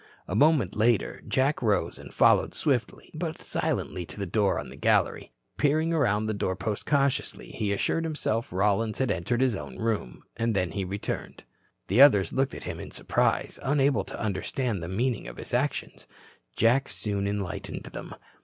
[0.27, 4.75] A moment later Jack arose and followed swiftly but silently to the door on the
[4.75, 5.31] gallery.
[5.57, 10.71] Peering around the doorpost cautiously, he assured himself Rollins had entered his own room, then
[10.89, 11.43] returned.
[11.85, 16.07] The others looked at him in surprise, unable to understand the meaning of his actions.
[16.55, 18.15] Jack soon enlightened them.